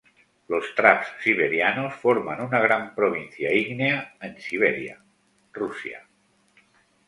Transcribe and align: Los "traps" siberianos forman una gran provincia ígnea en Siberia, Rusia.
Los 0.51 0.69
"traps" 0.73 1.09
siberianos 1.23 1.93
forman 1.93 2.41
una 2.41 2.57
gran 2.59 2.95
provincia 2.95 3.53
ígnea 3.53 4.15
en 4.19 4.35
Siberia, 4.41 4.99
Rusia. 5.53 6.07